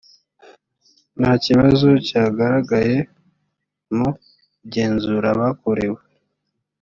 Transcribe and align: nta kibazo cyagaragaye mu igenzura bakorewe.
nta 1.19 1.31
kibazo 1.45 1.87
cyagaragaye 2.07 2.97
mu 3.95 4.07
igenzura 4.65 5.27
bakorewe. 5.39 6.01